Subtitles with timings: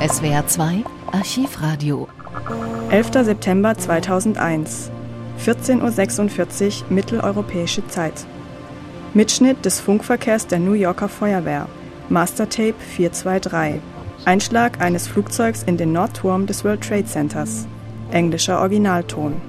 [0.00, 2.06] SWR 2 Archivradio.
[2.90, 3.24] 11.
[3.24, 4.92] September 2001.
[5.44, 8.12] 14.46 Uhr mitteleuropäische Zeit.
[9.12, 11.66] Mitschnitt des Funkverkehrs der New Yorker Feuerwehr.
[12.10, 13.80] Mastertape 423.
[14.24, 17.66] Einschlag eines Flugzeugs in den Nordturm des World Trade Centers.
[18.12, 19.42] Englischer Originalton.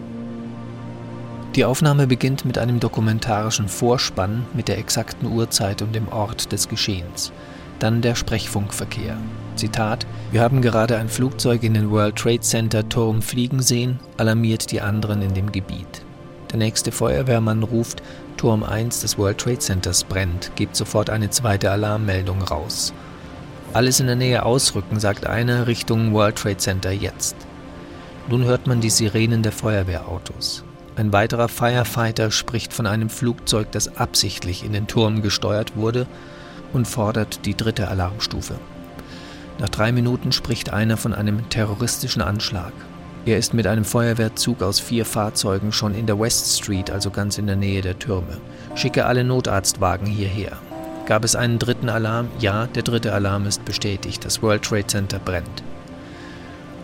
[1.54, 6.68] Die Aufnahme beginnt mit einem dokumentarischen Vorspann mit der exakten Uhrzeit und dem Ort des
[6.68, 7.32] Geschehens.
[7.80, 9.18] Dann der Sprechfunkverkehr.
[9.56, 14.72] Zitat: Wir haben gerade ein Flugzeug in den World Trade Center Turm fliegen sehen, alarmiert
[14.72, 16.04] die anderen in dem Gebiet.
[16.52, 18.04] Der nächste Feuerwehrmann ruft:
[18.36, 22.94] Turm 1 des World Trade Centers brennt, gibt sofort eine zweite Alarmmeldung raus.
[23.72, 27.36] Alles in der Nähe ausrücken, sagt einer, Richtung World Trade Center jetzt.
[28.28, 30.64] Nun hört man die Sirenen der Feuerwehrautos.
[30.96, 36.08] Ein weiterer Firefighter spricht von einem Flugzeug, das absichtlich in den Turm gesteuert wurde
[36.74, 38.56] und fordert die dritte Alarmstufe.
[39.60, 42.72] Nach drei Minuten spricht einer von einem terroristischen Anschlag.
[43.26, 47.38] Er ist mit einem Feuerwehrzug aus vier Fahrzeugen schon in der West Street, also ganz
[47.38, 48.38] in der Nähe der Türme.
[48.76, 50.58] Schicke alle Notarztwagen hierher.
[51.06, 52.30] Gab es einen dritten Alarm?
[52.40, 54.24] Ja, der dritte Alarm ist bestätigt.
[54.24, 55.64] Das World Trade Center brennt.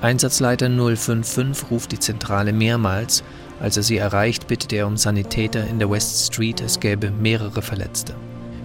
[0.01, 3.23] Einsatzleiter 055 ruft die Zentrale mehrmals
[3.59, 7.61] als er sie erreicht, bittet er um Sanitäter in der West Street, es gäbe mehrere
[7.61, 8.15] Verletzte.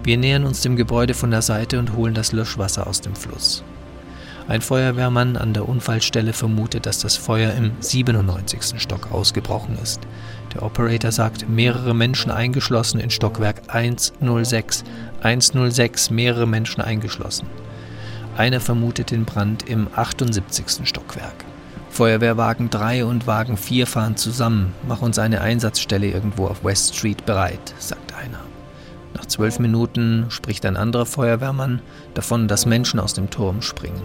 [0.02, 3.62] Wir nähern uns dem Gebäude von der Seite und holen das Löschwasser aus dem Fluss.
[4.48, 8.80] Ein Feuerwehrmann an der Unfallstelle vermutet, dass das Feuer im 97.
[8.80, 10.00] Stock ausgebrochen ist.
[10.54, 14.82] Der Operator sagt, mehrere Menschen eingeschlossen in Stockwerk 106.
[15.22, 17.46] 106, mehrere Menschen eingeschlossen.
[18.36, 20.88] Einer vermutet den Brand im 78.
[20.88, 21.44] Stockwerk.
[21.90, 24.72] Feuerwehrwagen 3 und Wagen 4 fahren zusammen.
[24.88, 28.49] Mach uns eine Einsatzstelle irgendwo auf West Street bereit, sagt einer.
[29.30, 31.80] Zwölf Minuten spricht ein anderer Feuerwehrmann
[32.14, 34.02] davon, dass Menschen aus dem Turm springen.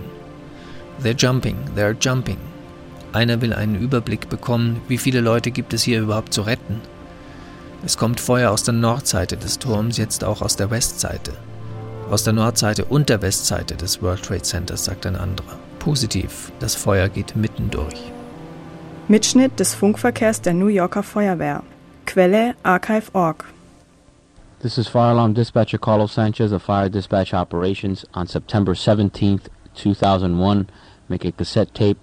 [1.03, 2.37] They're jumping, they're jumping.
[3.11, 6.79] Einer will einen Überblick bekommen, wie viele Leute gibt es hier überhaupt zu retten.
[7.83, 11.33] Es kommt Feuer aus der Nordseite des Turms, jetzt auch aus der Westseite.
[12.11, 15.57] Aus der Nordseite und der Westseite des World Trade Centers, sagt ein anderer.
[15.79, 18.11] Positiv, das Feuer geht mittendurch.
[19.07, 21.63] Mitschnitt des Funkverkehrs der New Yorker Feuerwehr.
[22.05, 23.54] Quelle archive.org.
[24.65, 29.45] This is Fire Alarm Dispatcher Carlos Sanchez of Fire Dispatch Operations on September 17th,
[29.75, 30.69] 2001.
[31.07, 31.99] Make a cassette tape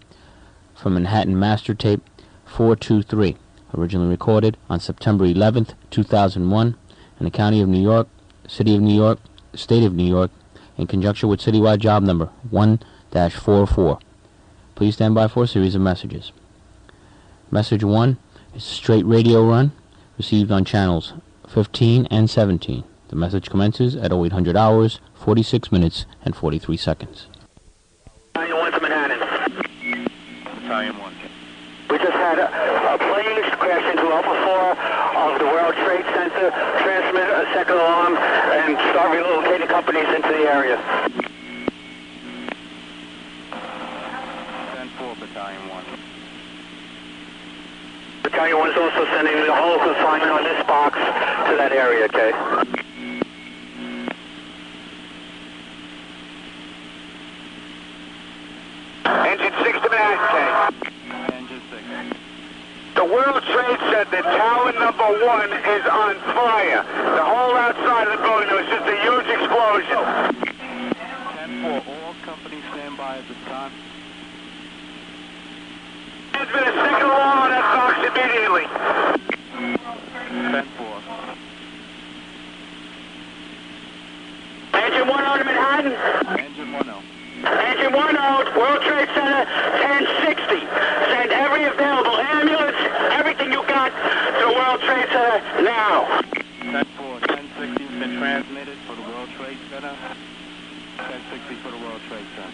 [0.72, 2.08] from Manhattan Master Tape
[2.44, 3.36] 423,
[3.76, 6.76] originally recorded on September 11th, 2001,
[7.18, 8.06] in the County of New York,
[8.46, 9.18] City of New York,
[9.54, 10.30] State of New York,
[10.78, 12.78] in conjunction with Citywide Job Number 1
[13.10, 13.98] 44.
[14.76, 16.30] Please stand by for a series of messages.
[17.50, 18.18] Message 1
[18.54, 19.72] is a straight radio run
[20.16, 21.14] received on channels
[21.52, 22.82] 15 and 17.
[23.08, 27.26] The message commences at 0800 hours, 46 minutes, and 43 seconds.
[28.32, 29.18] Battalion 1 to Manhattan.
[30.44, 31.14] Battalion 1.
[31.90, 36.50] We just had a, a plane crash into Alpha 4 of the World Trade Center,
[36.80, 40.80] transmit a second alarm, and start relocating companies into the area.
[45.20, 46.11] Battalion 1.
[48.32, 52.32] Battalion 1 is also sending the whole consignment on this box to that area, okay?
[59.28, 60.72] Engine 6 to Manhattan,
[61.28, 61.82] Engine 6.
[62.94, 66.82] The World Trade Center, tower number 1 is on fire.
[66.88, 70.00] The whole outside of the building, was just a huge explosion.
[71.60, 73.72] 10-4, all companies stand by at this time.
[76.42, 78.66] There's been a on that box immediately.
[84.74, 85.94] Engine 1 to Manhattan.
[86.42, 86.98] Engine 1-0.
[87.46, 89.46] Engine 1 out, World Trade Center,
[89.86, 90.66] 1060.
[91.14, 92.76] Send every available ambulance,
[93.14, 96.26] everything you got to the World Trade Center now.
[96.58, 99.94] 10-4, 1060 has been transmitted for the World Trade Center.
[101.06, 102.50] 1060 for the World Trade Center.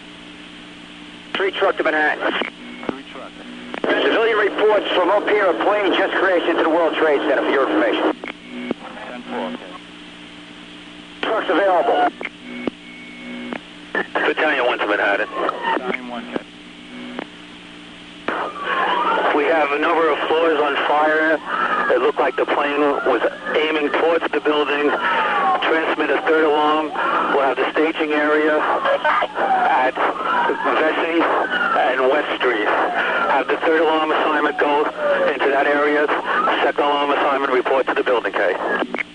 [1.33, 2.53] Three truck to Manhattan.
[2.85, 3.33] Three trucks.
[4.69, 7.49] Civilian reports from up here, a plane just crashed into the World Trade Center for
[7.49, 8.13] your information.
[9.25, 9.65] 10-4, okay.
[11.21, 12.09] Trucks available.
[14.13, 15.27] Battalion 1 to Manhattan.
[15.27, 16.23] Battalion 1.
[19.35, 21.39] We have a number of floors on fire.
[21.91, 23.21] It looked like the plane was
[23.55, 24.89] aiming towards the building.
[25.65, 26.91] Transmit a third alarm.
[27.33, 29.95] We'll have the staging area at
[30.57, 32.65] Vesey and West Street.
[32.65, 34.83] Have the third alarm assignment go
[35.29, 36.07] into that area.
[36.63, 38.53] Second alarm assignment report to the building, Kay.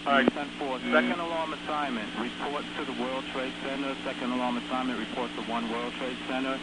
[0.07, 0.27] All right,
[0.61, 0.93] 10-4.
[0.93, 3.97] Second alarm assignment, report to the World Trade Center.
[4.05, 6.59] Second alarm assignment, report to One World Trade Center.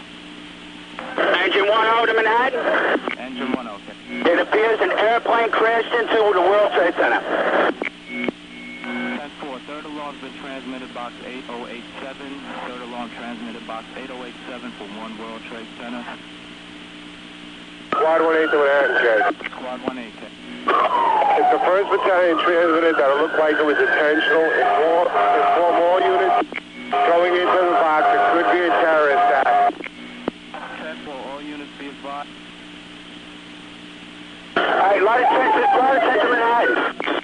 [1.17, 3.17] Engine 1 to Manhattan.
[3.17, 4.31] Engine 1, okay.
[4.31, 7.90] It appears an airplane crashed into the World Trade Center.
[10.11, 12.41] 10-4, third alarm's been transmitted box 8087.
[12.67, 16.03] Third alarm transmitted box 8087 for 1 World Trade Center.
[17.91, 23.17] Squad 1 8 to Manhattan, Squad 1 8, If the 1st Battalion transmitted that it
[23.21, 26.49] looked like it was intentional, inform, inform all units
[26.91, 28.03] going into the box.
[28.11, 29.81] It could be a terrorist act.
[30.79, 32.29] 10-4, all units be advised.
[34.55, 37.21] All right, light attention, light attention Manhattan.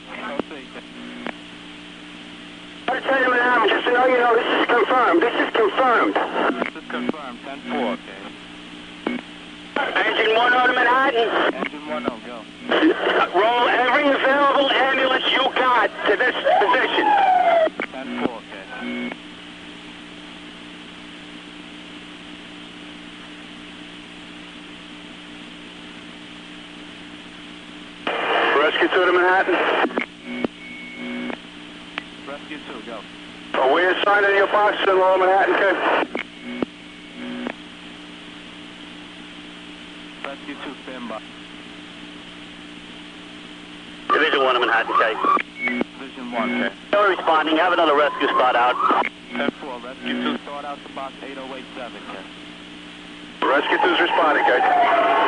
[2.88, 2.97] Proceed.
[3.08, 5.22] Attention Manhattan, just to know you know, this is confirmed.
[5.24, 6.14] This is confirmed.
[6.14, 8.20] This is confirmed, 10-4, okay.
[9.96, 11.56] Engine 1 to Manhattan.
[11.56, 12.44] Engine 1, oh, go.
[13.40, 17.08] Roll every available ambulance you got to this position.
[17.96, 19.16] 10-4, okay.
[28.60, 29.97] Rescue 2 to Manhattan.
[32.50, 33.60] Rescue 2, go.
[33.60, 35.76] Are we assigned to your box in Lower Manhattan, Kid?
[40.24, 41.22] Rescue 2, stand by.
[44.14, 45.14] Division 1 to Manhattan, K.
[46.00, 46.64] Division 1, mm-hmm.
[46.64, 46.76] okay.
[46.88, 47.58] Still responding.
[47.58, 48.76] Have another rescue spot out.
[49.34, 52.24] 10-4, Rescue 2, start out to box 8087, okay.
[53.46, 55.27] Rescue 2's responding, K.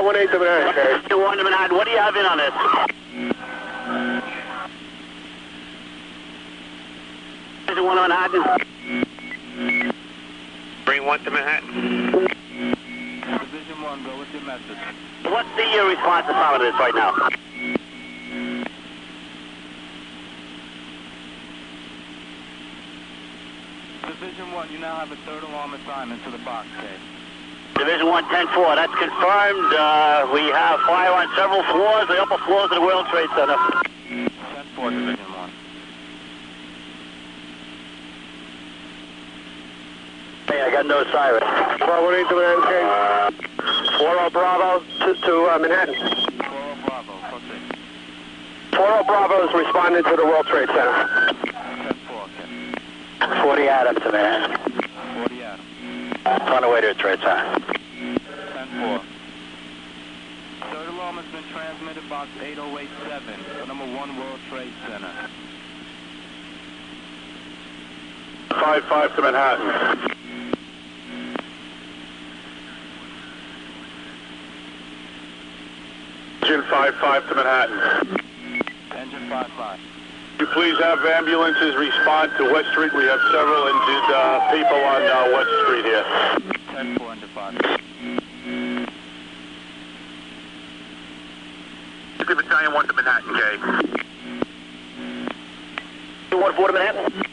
[0.00, 0.92] Squad 1 8 to Manhattan, Jay.
[0.94, 1.76] Rescue 1 to Manhattan.
[1.76, 2.54] What do you have in on this?
[7.66, 9.92] Division 1 to Manhattan.
[10.86, 11.70] Bring 1 to Manhattan.
[13.40, 14.78] Division 1, go with your message.
[15.24, 17.12] What's the uh, response to some of this right now?
[24.06, 27.19] Division 1, you now have a third alarm assignment to the box, okay.
[27.74, 28.74] Division 1, 10-4.
[28.76, 29.74] That's confirmed.
[29.74, 33.56] Uh, we have fire on several floors, the upper floors of the World Trade Center.
[33.56, 35.50] 10-4, Division 1.
[40.48, 41.42] Hey, I got no siren.
[41.78, 43.98] Squad 1 8 to Manhattan, Jay.
[43.98, 45.94] 4 Bravo to, to uh, Manhattan.
[45.94, 47.78] 4 Bravo, proceed.
[48.74, 51.06] 4 Bravo is responding to the World Trade Center.
[51.44, 51.94] 10-4,
[53.22, 53.42] okay.
[53.42, 54.69] 40 Adams to Manhattan.
[56.30, 56.54] 40 Adam.
[56.54, 57.44] On the way to the Trade Center.
[58.78, 59.02] 10-4.
[60.60, 65.12] Third alarm has been transmitted box 8087 for number 1 World Trade Center.
[68.50, 70.10] 5-5 to Manhattan.
[76.42, 78.20] Engine 5-5 to Manhattan.
[78.96, 79.78] Engine 5-5.
[80.40, 82.94] You please have ambulances respond to West Street?
[82.94, 86.02] We have several injured uh, people on uh, West Street here.
[86.96, 87.60] 10-4 into 5.
[92.16, 93.40] City Battalion 1 to Manhattan, K.
[96.30, 97.26] You want 4 to Manhattan?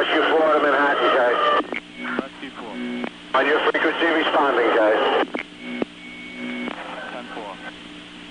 [0.00, 1.40] Rescue 4 to Manhattan, guys.
[2.20, 3.29] Rescue 4.
[3.40, 5.24] On your frequency responding, guys.
[5.24, 5.32] 10-4.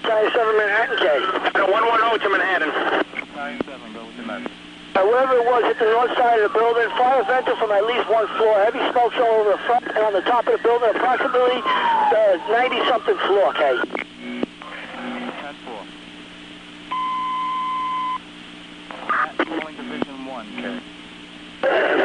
[0.03, 1.05] Battalion 7 Manhattan, K.
[1.65, 2.69] 110 to Manhattan.
[2.69, 4.51] Battalion 7, go with your message.
[4.93, 6.87] Uh, it was, hit the north side of the building.
[6.93, 8.53] Fire vented from at least one floor.
[8.61, 11.57] Heavy smoke showing over the front and on the top of the building, approximately
[12.13, 13.81] the 90-something floor, K.
[13.81, 14.45] 10-4.
[19.41, 20.79] Calling Division 1, okay.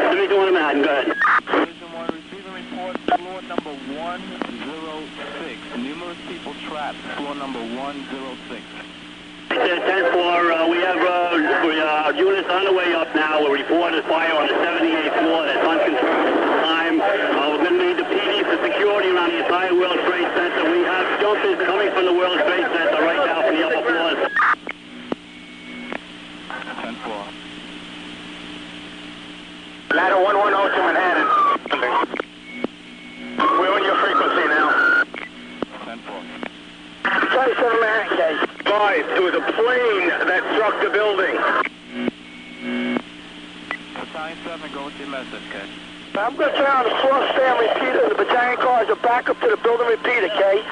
[0.08, 1.12] Division 1 Manhattan, go ahead.
[1.52, 3.72] Division 1, receiving report, floor number
[4.14, 5.82] 106.
[5.82, 8.62] Numerous people trapped, floor number 106.
[9.50, 9.58] 10
[10.14, 11.34] for, uh, we have uh,
[11.66, 13.42] we, uh, units on the way up now.
[13.42, 15.46] We're reporting fire on the 78th floor.
[15.50, 17.00] That's unconfirmed at this time.
[17.02, 20.62] Uh, we're going to need the PD for security around the entire World Trade Center.
[20.62, 24.30] We have jumpers coming from the World Trade Center right now from the upper floors.
[29.90, 29.98] 10-4.
[29.98, 32.23] Ladder 110 to Manhattan.
[33.84, 35.04] We're on your frequency now.
[35.84, 36.08] 10-4.
[37.04, 38.40] 27 Manhattan, guys.
[38.64, 41.36] Guys, it was a plane that struck the building.
[43.94, 45.68] Battalion 7, go with your message, okay.
[46.14, 49.28] I'm going to turn on the floor stand repeater and the battalion cars are back
[49.28, 50.62] up to the building repeater, okay?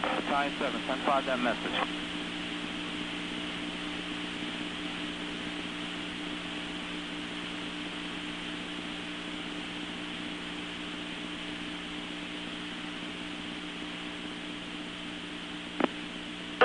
[0.00, 1.88] Battalion 7, 10-5 that message.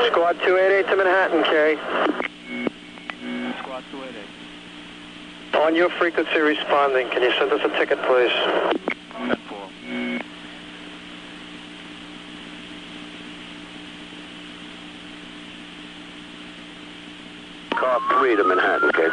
[0.06, 1.76] Squad 288 to Manhattan, K.
[3.60, 5.62] Squad 288.
[5.66, 8.32] On your frequency responding, can you send us a ticket, please?
[9.14, 9.38] 10-4.
[17.72, 19.10] Car 3 to Manhattan, K.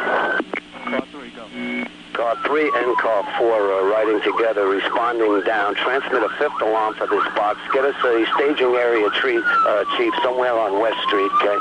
[2.13, 2.95] Squad 3, go.
[2.95, 5.75] Car 3 and Car 4 are riding together, responding down.
[5.75, 7.59] Transmit a fifth alarm for this box.
[7.73, 11.57] Get us a staging area tree, uh, chief somewhere on West Street, okay?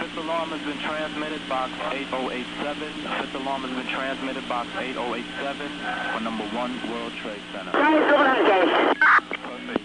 [0.00, 2.92] Fifth alarm has been transmitted, box 8087.
[3.20, 5.68] Fifth alarm has been transmitted, box 8087
[6.12, 7.70] for number one World Trade Center.
[7.70, 9.82] Perfect.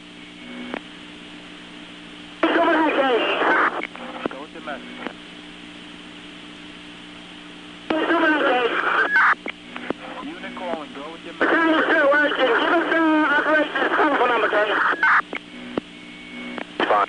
[7.89, 8.71] Go with your message.
[10.23, 11.49] Unit calling, go with your message.
[16.79, 17.07] Fine.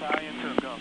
[0.00, 0.74] Battalion 2, go.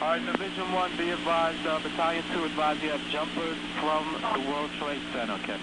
[0.00, 4.40] All right, Division 1, be advised, uh, Battalion 2 advised you have jumpers from the
[4.50, 5.60] World Trade Center, okay?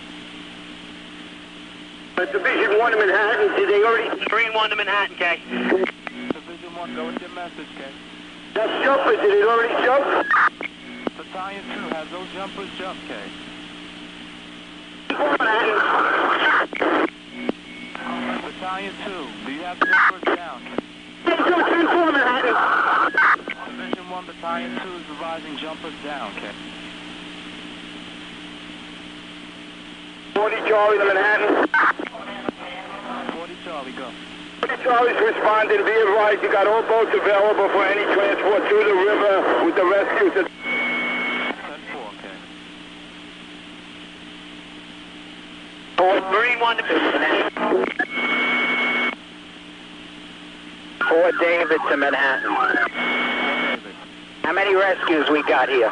[2.32, 4.10] Division 1 to Manhattan, did they already...
[4.32, 5.40] Marine 1 to Manhattan, K.
[5.50, 7.92] Division 1, go with your message, okay?
[8.54, 10.26] That's jumpers, did it already jump?
[11.18, 13.28] Battalion 2, has those jumpers jumped, okay?
[18.60, 19.12] Battalion 2,
[19.46, 20.58] do you have jumpers down?
[21.24, 21.54] Division
[24.10, 26.50] 1, Battalion 2 is advising jumpers down, okay?
[30.34, 31.68] 40 Charlie to Manhattan.
[33.30, 34.10] 40 Charlie, go.
[34.62, 38.96] 40 Charlie's responding, be advised, you got all boats available for any transport through the
[39.06, 40.32] river with the rescue.
[40.34, 40.50] 10-4,
[45.94, 46.32] okay?
[46.32, 47.57] Marine 1 to Manhattan.
[51.18, 52.54] Fort David to Manhattan.
[54.44, 55.90] How many rescues we got here?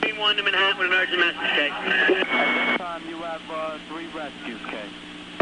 [0.00, 1.68] Marine 1 to Manhattan with an urgent message, K.
[1.68, 4.88] At this time, you have uh, three rescues, okay?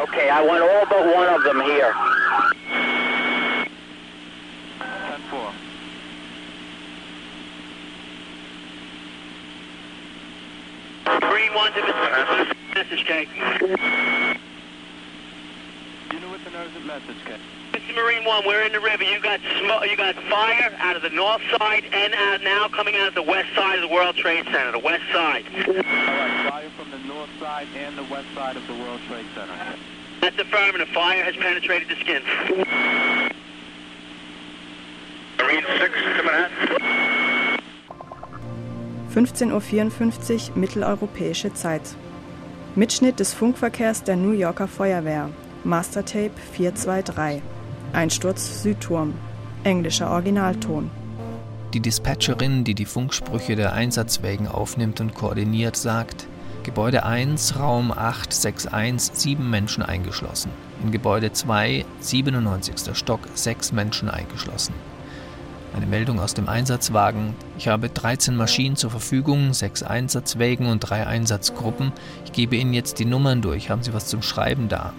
[0.01, 1.93] Okay, I want all but one of them here.
[5.31, 5.72] 10-4.
[11.23, 12.57] Marine 1 to Manhattan.
[12.75, 13.29] Message, K.
[16.11, 17.39] Unit with an urgent message, okay?
[17.73, 17.95] Mr.
[17.95, 19.03] Marine 1, we're in the river.
[19.05, 22.97] You got smoke, you got fire out of the north side and out now coming
[22.97, 25.45] out of the west side of the World Trade Center, the west side.
[25.55, 29.27] All right, fire from the north side and the west side of the World Trade
[29.35, 29.55] Center.
[30.21, 30.89] That's affirmative.
[30.89, 32.23] Fire has penetrated the skin.
[39.15, 41.83] 15.54 Uhr mitteleuropäische Zeit.
[42.75, 45.29] Mitschnitt des Funkverkehrs der New Yorker Feuerwehr.
[45.65, 47.43] Mastertape 423.
[47.93, 49.13] Einsturz Südturm.
[49.65, 50.91] Englischer Originalton.
[51.75, 56.27] Die Dispatcherin, die die Funksprüche der Einsatzwägen aufnimmt und koordiniert, sagt,
[56.63, 60.51] Gebäude 1, Raum 861, sieben Menschen eingeschlossen.
[60.83, 62.97] In Gebäude 2, 97.
[62.97, 64.73] Stock, sechs Menschen eingeschlossen.
[65.75, 67.35] Eine Meldung aus dem Einsatzwagen.
[67.57, 71.93] Ich habe 13 Maschinen zur Verfügung, sechs Einsatzwägen und drei Einsatzgruppen.
[72.27, 73.71] Ich gebe Ihnen jetzt die Nummern durch.
[73.71, 74.93] Haben Sie was zum Schreiben da?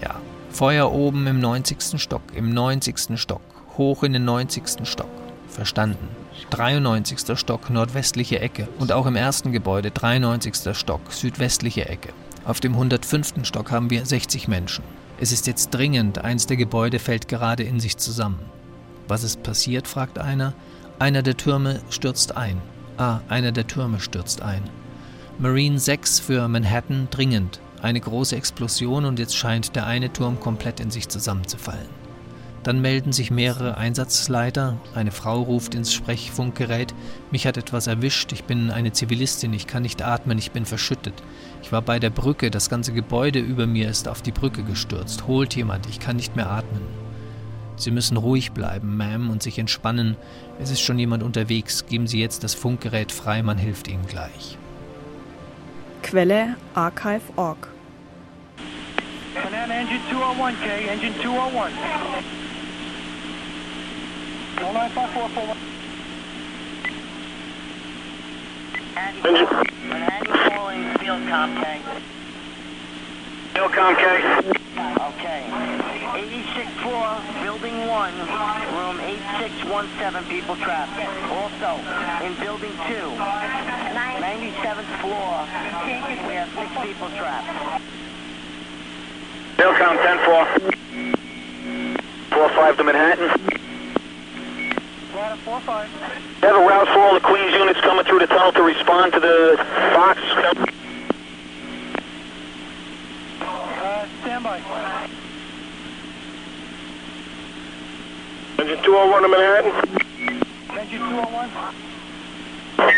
[0.00, 0.14] Ja.
[0.50, 2.00] Feuer oben im 90.
[2.00, 3.18] Stock, im 90.
[3.18, 3.40] Stock,
[3.76, 4.86] hoch in den 90.
[4.86, 5.10] Stock.
[5.48, 6.08] Verstanden.
[6.50, 7.38] 93.
[7.38, 8.68] Stock, nordwestliche Ecke.
[8.78, 10.76] Und auch im ersten Gebäude, 93.
[10.76, 12.12] Stock, südwestliche Ecke.
[12.44, 13.34] Auf dem 105.
[13.42, 14.84] Stock haben wir 60 Menschen.
[15.18, 18.38] Es ist jetzt dringend, eins der Gebäude fällt gerade in sich zusammen.
[19.10, 20.54] Was ist passiert, fragt einer.
[21.00, 22.62] Einer der Türme stürzt ein.
[22.96, 24.62] Ah, einer der Türme stürzt ein.
[25.36, 27.58] Marine 6 für Manhattan dringend.
[27.82, 31.88] Eine große Explosion und jetzt scheint der eine Turm komplett in sich zusammenzufallen.
[32.62, 34.76] Dann melden sich mehrere Einsatzleiter.
[34.94, 36.94] Eine Frau ruft ins Sprechfunkgerät.
[37.32, 38.30] Mich hat etwas erwischt.
[38.30, 39.52] Ich bin eine Zivilistin.
[39.54, 40.38] Ich kann nicht atmen.
[40.38, 41.20] Ich bin verschüttet.
[41.64, 42.52] Ich war bei der Brücke.
[42.52, 45.26] Das ganze Gebäude über mir ist auf die Brücke gestürzt.
[45.26, 45.88] Holt jemand.
[45.88, 46.99] Ich kann nicht mehr atmen.
[47.80, 50.16] Sie müssen ruhig bleiben, Ma'am, und sich entspannen.
[50.60, 51.86] Es ist schon jemand unterwegs.
[51.86, 53.42] Geben Sie jetzt das Funkgerät frei.
[53.42, 54.58] Man hilft Ihnen gleich.
[56.02, 57.68] Quelle archive.org.
[59.34, 61.72] Banana engine 201, K, engine 201.
[64.56, 65.56] 095441.
[68.96, 69.46] Engine,
[69.88, 72.00] Manhattan calling field Comcast.
[73.54, 74.04] Philcom K.
[75.08, 75.99] Okay.
[76.10, 77.06] 86th floor,
[77.42, 80.98] building 1, room 8617, people trapped.
[81.30, 81.78] Also,
[82.26, 82.94] in building 2,
[84.18, 85.46] 97th floor,
[86.26, 87.82] we have 6 people trapped.
[89.56, 90.80] Field Com 10-4.
[92.30, 93.28] 4-5 to Manhattan.
[95.14, 95.86] Ladder 4-5.
[96.42, 99.20] Have a route for all the Queens units coming through the tunnel to respond to
[99.20, 99.56] the
[99.94, 100.20] box.
[103.40, 104.60] Uh, standby.
[108.70, 109.72] Engine 201 to Manhattan.
[110.78, 111.50] Engine 201.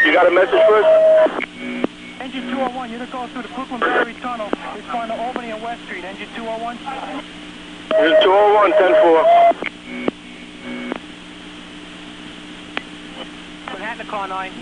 [0.05, 0.87] You got a message for us?
[2.21, 4.51] Engine 201, you're going through the Brooklyn Battery Tunnel.
[4.77, 6.05] Respond to Albany and West Street.
[6.05, 6.77] Engine 201.
[7.97, 10.13] Engine 201, 10-4.
[13.73, 14.53] Manhattan to car 9.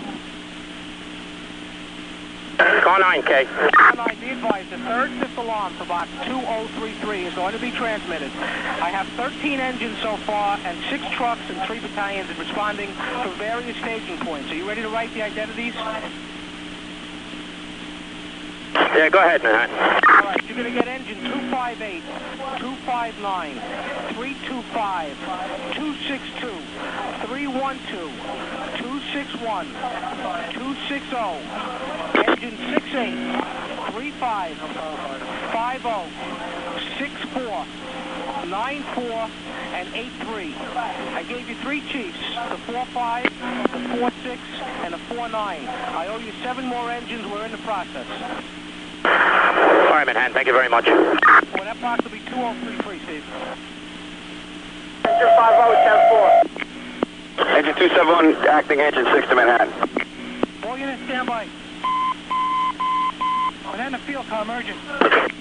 [2.61, 3.47] Car 9K.
[3.73, 7.71] Car 9, be advised, the third fifth alarm for box 2033 is going to be
[7.71, 8.31] transmitted.
[8.37, 13.77] I have 13 engines so far and 6 trucks and 3 battalions responding from various
[13.77, 14.51] staging points.
[14.51, 15.73] Are you ready to write the identities?
[18.93, 19.75] Yeah, go ahead, Manhattan.
[19.75, 22.03] All right, you're going to get engine 258,
[22.59, 23.55] 259,
[24.13, 25.17] 325,
[25.73, 26.61] 262,
[27.25, 28.11] 312,
[28.77, 29.65] 261,
[30.53, 32.00] 260,
[32.41, 33.13] engine 68,
[33.93, 34.65] 35, 50,
[36.97, 37.65] 64,
[38.47, 39.29] 94,
[39.73, 40.55] and 83.
[40.55, 42.17] I gave you three chiefs,
[42.49, 43.29] the 45, the
[43.99, 44.41] 46,
[44.81, 45.35] and the 49.
[45.37, 47.25] I owe you seven more engines.
[47.27, 48.07] We're in the process.
[49.05, 49.11] All
[49.91, 50.87] right, Manhattan, thank you very much.
[50.87, 53.23] Well, that box will be 2033, Steve.
[55.03, 56.47] 50, 10-4.
[57.55, 59.71] Engine 271, acting engine 6 to Manhattan.
[60.63, 61.47] All units standby.
[64.43, 65.31] Banana field com, urgent.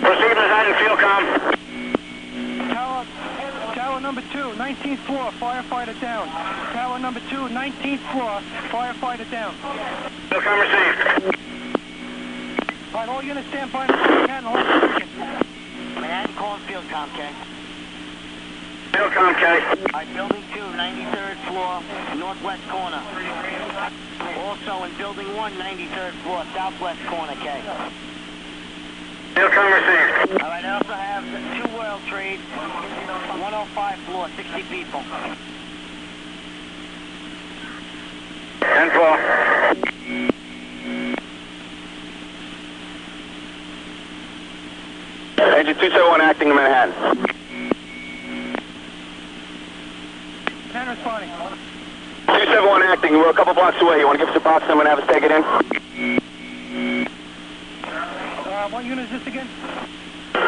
[0.00, 1.24] Proceed Manhattan Field Com.
[2.70, 3.06] Tower,
[3.74, 6.28] tower number two, 19th floor, firefighter down.
[6.72, 9.54] Tower number two, 19th floor, firefighter down.
[10.30, 11.34] Field Com received.
[12.94, 13.86] All right, all units stand by.
[13.86, 15.10] Manhattan, hold urgent.
[15.96, 17.53] Manhattan calling field com, Field Com
[18.94, 19.00] K.
[19.02, 19.10] All
[19.92, 21.82] right, building 2, 93rd floor,
[22.16, 23.02] northwest corner.
[24.38, 27.60] Also in building 1, 93rd floor, southwest corner, K.
[29.34, 30.42] Field Com received.
[30.42, 31.24] All right, I also have
[31.58, 35.02] two World Trade, 105 floor, 60 people.
[38.60, 39.74] 10-4.
[45.58, 47.33] Engine 271, acting to Manhattan.
[50.84, 51.30] Manhattan responding.
[52.26, 53.98] 271 acting, we're a couple blocks away.
[54.00, 55.42] You want to give us a box number and have us take it in?
[57.84, 59.48] Uh, what unit is this again?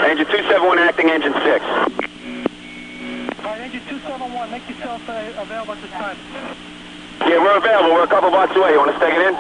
[0.05, 1.41] Engine 271 acting, engine 6.
[1.41, 1.49] All
[3.45, 6.17] right, engine 271, make yourself uh, available at this time.
[7.21, 7.95] Yeah, we're available.
[7.95, 8.73] We're a couple blocks away.
[8.73, 9.35] You want us to take it in?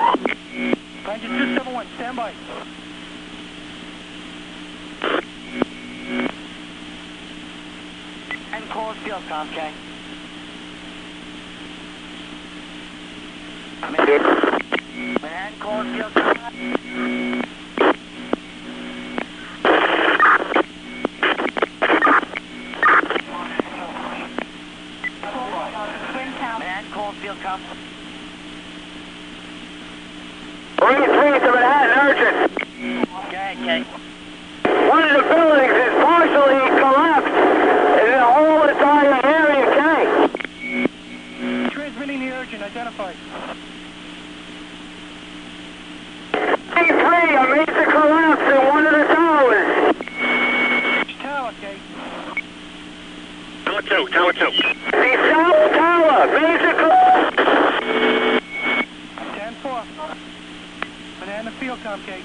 [1.05, 1.31] Engine
[1.61, 2.33] 271, stand by.
[8.53, 9.86] And call field Comcast.
[13.83, 16.55] Manhattan calling field Comcast.
[26.59, 27.87] Manhattan calling field Comcast.
[30.81, 32.37] Marine 3 to Manhattan, urgent.
[32.53, 33.83] Go ahead, Kay.
[34.89, 37.37] One of the buildings is partially collapsed.
[37.97, 39.79] And the whole entire area, K.
[41.71, 43.17] Transmitting the urgent, identified.
[46.75, 49.97] Marine 3, a major collapse in one of the towers.
[51.23, 51.77] Tower, Kay.
[53.65, 54.38] Tower 2, Tower 2.
[54.40, 57.37] The south tower, major collapse.
[59.62, 59.85] 10-4.
[61.20, 62.20] Banana field com, Kay.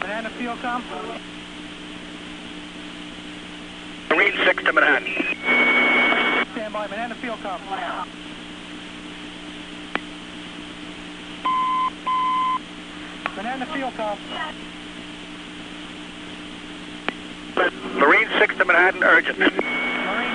[0.00, 0.84] Banana field com.
[4.10, 5.08] Marine 6 to Manhattan.
[6.52, 7.60] Stand by, Banana field com.
[13.34, 14.18] Banana field com.
[18.02, 19.38] Marine 6 to Manhattan, urgent.
[19.38, 19.52] Marine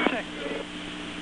[0.08, 0.24] 6.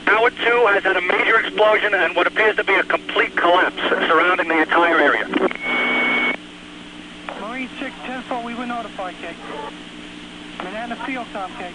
[0.06, 0.36] Tower 2
[0.68, 4.62] has had a major explosion and what appears to be a complete collapse surrounding the
[4.62, 5.28] entire area.
[7.42, 9.34] Marine 6, 10-4, we were notified, Kay.
[10.60, 11.74] Banana field com, Kay.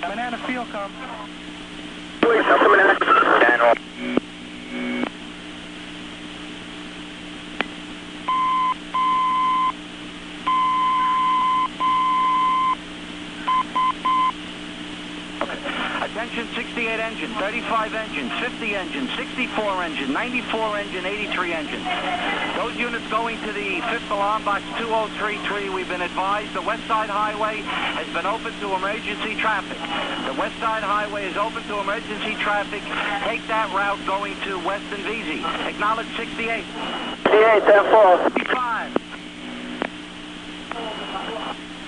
[0.00, 0.92] Banana field com.
[2.20, 3.10] Please, up to Manhattan.
[16.02, 17.32] Attention 68 engine,
[17.90, 21.82] 35 engine, 50 engine, 64 engine, 94 engine, 83 engine.
[22.56, 27.10] Those units going to the fifth alarm box 2033, we've been advised the West Side
[27.10, 27.58] Highway
[27.98, 29.78] has been open to emergency traffic.
[30.26, 32.82] The West Side Highway is open to emergency traffic.
[33.26, 35.42] Take that route going to West and Vesey.
[35.66, 36.62] Acknowledge 68.
[37.26, 38.94] 68, 10 55.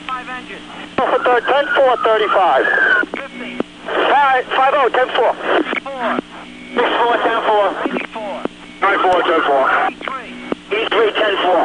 [0.06, 0.62] Five engine.
[0.98, 1.40] 4.
[1.46, 2.66] 10 4, 35.
[3.14, 3.62] 50.
[3.86, 5.71] 5 0, 10 4.
[6.02, 6.18] 4.
[6.18, 7.86] 6 4, 10 4.
[7.94, 8.42] 84.
[8.82, 9.70] 9 4, 10 4.
[9.86, 10.34] 83.
[10.74, 11.62] E3, 10 4.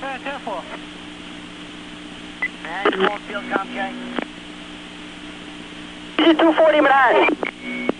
[0.00, 0.64] Yeah, 10 4.
[2.64, 3.92] And small field com, K.
[6.18, 7.28] Easy 240 Manhattan.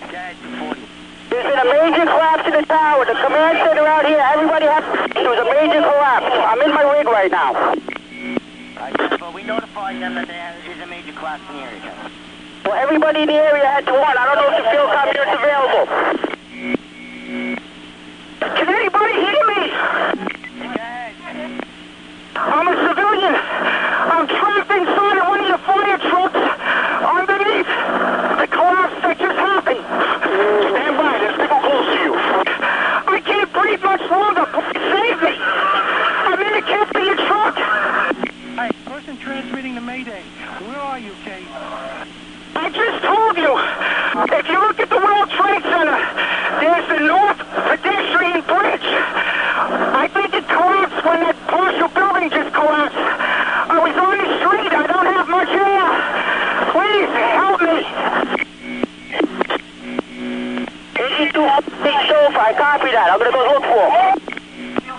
[0.09, 0.81] Okay, 240.
[1.29, 3.05] There's been a major collapse in the tower.
[3.05, 4.85] The command center out here, everybody has.
[5.13, 6.33] There was a major collapse.
[6.33, 7.53] I'm in my rig right now.
[7.53, 12.22] Alright, but we notified them that there is a major collapse in the area.
[12.65, 14.17] Well, everybody in the area had to run.
[14.17, 15.87] I don't know if the field com unit's available.
[18.55, 19.63] Can anybody hear me?
[20.63, 21.15] Go ahead.
[22.37, 23.35] I'm a civilian.
[23.35, 26.39] I'm trapped inside of one of your fire trucks
[27.03, 29.83] underneath the collapse that just happened.
[29.83, 31.19] Stand by.
[31.19, 32.15] There's people close to you.
[32.15, 34.47] I can't breathe much longer.
[34.47, 35.35] Please save me.
[35.35, 37.57] I'm in the cab of your truck.
[37.59, 40.23] Hey, person transmitting the Mayday.
[40.63, 41.47] Where are you, Kate?
[42.55, 43.53] I just told you.
[44.39, 45.99] If you look at the World Trade Center,
[46.61, 48.89] there's the North Pedestrian Bridge.
[49.99, 52.97] I think it collapsed when that partial building just collapsed.
[52.97, 54.73] I was on the street.
[54.73, 55.89] I don't have much air.
[56.77, 57.09] Please
[57.41, 57.79] help me.
[60.93, 62.42] 82 sofa.
[62.53, 63.09] I copy that.
[63.09, 64.13] I'm gonna go look for him.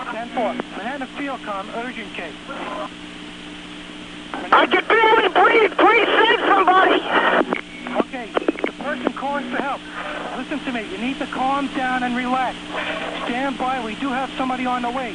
[0.10, 0.54] 10 4.
[0.74, 2.34] Manhattan Field Com, urgent case.
[4.34, 5.72] I can barely breathe.
[5.78, 6.98] Please send somebody.
[8.10, 8.28] Okay,
[8.66, 9.82] the person calls for help.
[10.38, 10.90] Listen to me.
[10.90, 12.58] You need to calm down and relax.
[13.26, 13.84] Stand by.
[13.86, 15.14] We do have somebody on the way.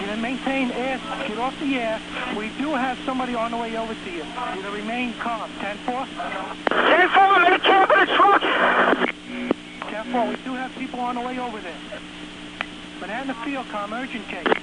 [0.00, 1.00] You to maintain air.
[1.26, 2.00] Get off the air.
[2.36, 4.24] We do have somebody on the way over to you.
[4.54, 5.50] You to remain calm.
[5.58, 6.06] 10 4.
[6.06, 7.22] 10 4.
[7.22, 9.09] I'm in the cab of the truck.
[10.10, 10.28] 10 4.
[10.28, 11.74] We do have people on the way over there.
[13.00, 14.44] Manhattan Field Com, urgent case.
[14.44, 14.56] 4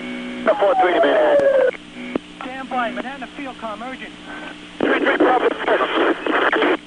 [0.00, 2.16] 3 to Manhattan.
[2.40, 2.90] Stand by.
[2.90, 4.12] Manhattan Field Com, urgent.
[4.78, 6.83] 3 3 Bravo.